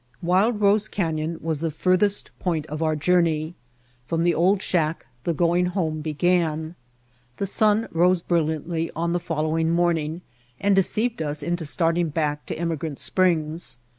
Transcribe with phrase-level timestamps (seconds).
[0.23, 3.53] Wild Rose Canyon was the furthest point of our journey;
[4.07, 6.75] from the old shack the going home White Heart of Mojave began.
[7.37, 10.21] The sun rose brilliantly on the follow ing morning
[10.59, 13.77] and deceived us into starting back to Emigrant Springs.